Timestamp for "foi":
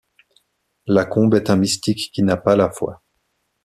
2.71-3.03